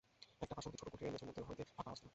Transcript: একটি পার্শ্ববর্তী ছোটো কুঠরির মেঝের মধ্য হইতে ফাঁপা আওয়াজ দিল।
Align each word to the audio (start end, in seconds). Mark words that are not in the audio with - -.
একটি 0.35 0.45
পার্শ্ববর্তী 0.51 0.77
ছোটো 0.81 0.91
কুঠরির 0.93 1.13
মেঝের 1.13 1.27
মধ্য 1.29 1.39
হইতে 1.49 1.63
ফাঁপা 1.71 1.89
আওয়াজ 1.89 1.99
দিল। 2.01 2.09